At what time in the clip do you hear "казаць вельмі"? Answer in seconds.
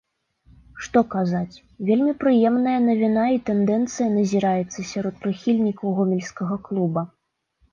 1.15-2.13